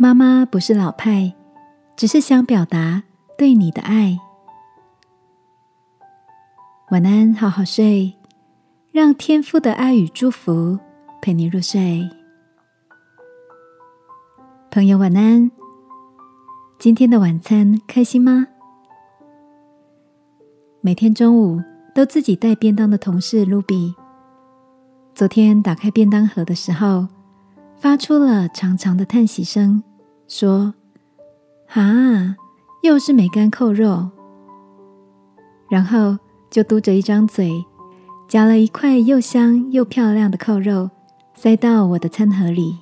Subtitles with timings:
[0.00, 1.34] 妈妈不是老派，
[1.96, 3.02] 只是想表达
[3.36, 4.16] 对你的爱。
[6.92, 8.14] 晚安，好好睡，
[8.92, 10.78] 让天父的爱与祝福
[11.20, 12.08] 陪你入睡。
[14.70, 15.50] 朋友，晚安。
[16.78, 18.46] 今天的晚餐开心吗？
[20.80, 21.60] 每天中午
[21.92, 23.92] 都自己带便当的同事露比，
[25.12, 27.08] 昨天打开便当盒的时候，
[27.74, 29.82] 发出了长长的叹息声，
[30.28, 30.74] 说
[31.74, 32.36] ：“啊，
[32.82, 34.10] 又是梅干扣肉。”
[35.68, 36.16] 然后
[36.50, 37.64] 就嘟着一张嘴，
[38.28, 40.90] 夹了一块又香又漂亮的扣肉，
[41.34, 42.78] 塞到我的餐盒里。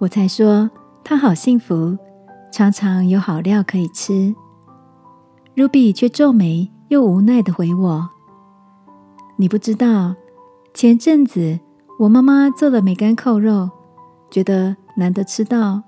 [0.00, 0.70] 我才说
[1.02, 1.96] 他好幸福。
[2.50, 4.34] 常常有好料可以吃
[5.54, 8.08] ，Ruby 却皱眉又无奈的回我
[9.36, 10.14] ：“你不知道，
[10.72, 11.60] 前阵子
[11.98, 13.68] 我妈妈做了梅干扣肉，
[14.30, 15.82] 觉得难得吃到，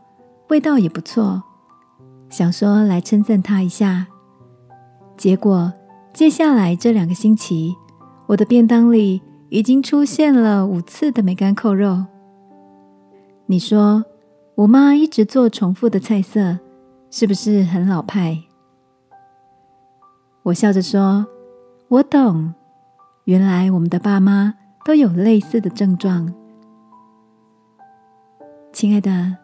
[0.48, 1.42] 味道也不错，
[2.28, 4.06] 想说来称赞他一下。
[5.16, 5.72] 结果
[6.12, 7.74] 接下来这两个星期，
[8.28, 12.06] 我的便当里已经出现了五次的梅干扣肉。
[13.46, 14.04] 你说？”
[14.56, 16.58] 我妈一直做重复的菜色，
[17.10, 18.36] 是不是很老派？
[20.42, 21.26] 我笑着说
[21.88, 22.52] ：“我懂，
[23.24, 26.30] 原来我们的爸妈都有类似的症状。”
[28.72, 29.36] 亲爱的，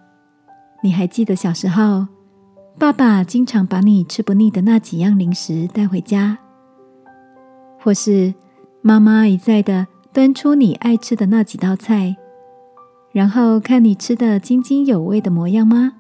[0.82, 2.06] 你还记得小时候，
[2.78, 6.38] 爸爸经常把你吃不腻的那几样零食带回家，
[7.80, 8.32] 或是
[8.82, 12.16] 妈妈一再的端出你爱吃的那几道菜？
[13.12, 15.92] 然后看你吃的津津有味的模样吗？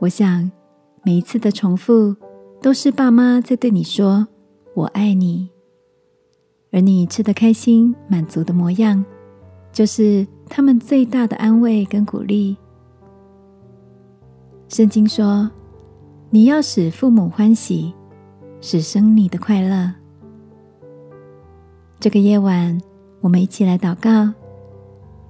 [0.00, 0.50] 我想，
[1.04, 2.14] 每一次的重复
[2.60, 4.28] 都是爸妈在对你说
[4.74, 5.48] “我爱你”，
[6.70, 9.04] 而你吃的开心、满足的模样，
[9.72, 12.56] 就是他们最大的安慰跟鼓励。
[14.68, 15.50] 圣经说
[16.30, 17.92] ：“你要使父母欢喜，
[18.60, 19.92] 使生你的快乐。”
[21.98, 22.80] 这个夜晚，
[23.20, 24.32] 我们一起来祷告。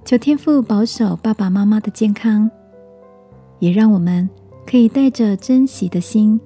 [0.05, 2.49] 求天父保守爸爸妈妈的健康，
[3.59, 4.29] 也让我们
[4.65, 6.39] 可以带着珍惜的心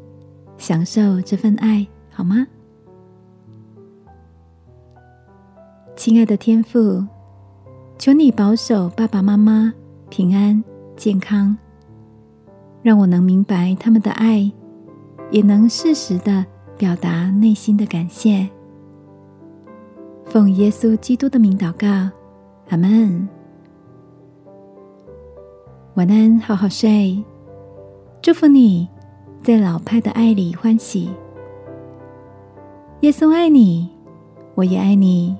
[0.60, 2.46] 享受这份爱，好吗？
[5.96, 7.04] 亲爱的天父，
[7.98, 9.74] 求你保守爸爸妈妈
[10.10, 10.64] 平安
[10.96, 11.58] 健康，
[12.84, 14.52] 让我能明白他们的爱，
[15.32, 16.46] 也能适时的
[16.78, 18.48] 表达内心的感谢。
[20.26, 21.88] 奉耶稣基督的名祷告，
[22.70, 23.28] 阿门。
[25.96, 27.24] 晚安，好好睡。
[28.22, 28.88] 祝福你
[29.42, 31.10] 在老派的爱里欢喜。
[33.02, 33.90] 耶稣爱你，
[34.54, 35.36] 我也爱你。